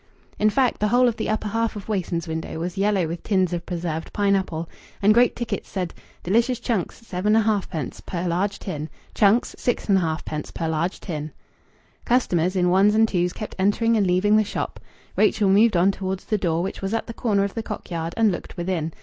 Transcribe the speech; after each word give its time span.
In 0.39 0.49
fact, 0.49 0.79
the 0.79 0.87
whole 0.87 1.07
of 1.07 1.17
the 1.17 1.29
upper 1.29 1.49
half 1.49 1.75
of 1.75 1.87
Wason's 1.87 2.27
window 2.27 2.57
was 2.57 2.75
yellow 2.75 3.05
with 3.05 3.21
tins 3.21 3.53
of 3.53 3.67
preserved 3.67 4.11
pineapple. 4.11 4.67
And 4.99 5.13
great 5.13 5.35
tickets 5.35 5.69
said: 5.69 5.93
"Delicious 6.23 6.59
chunks, 6.59 7.05
7 7.05 7.31
1/2d. 7.33 8.03
per 8.07 8.27
large 8.27 8.57
tin. 8.57 8.89
Chunks, 9.13 9.53
6 9.59 9.85
1/2d. 9.85 10.55
per 10.55 10.67
large 10.67 11.01
tin." 11.01 11.31
Customers 12.03 12.55
in 12.55 12.71
ones 12.71 12.95
and 12.95 13.07
twos 13.07 13.31
kept 13.31 13.53
entering 13.59 13.95
and 13.95 14.07
leaving 14.07 14.37
the 14.37 14.43
shop. 14.43 14.79
Rachel 15.15 15.51
moved 15.51 15.77
on 15.77 15.91
towards 15.91 16.25
the 16.25 16.37
door, 16.39 16.63
which 16.63 16.81
was 16.81 16.95
at 16.95 17.05
the 17.05 17.13
corner 17.13 17.43
of 17.43 17.53
the 17.53 17.61
Cock 17.61 17.91
yard, 17.91 18.15
and 18.17 18.31
looked 18.31 18.57
within. 18.57 18.93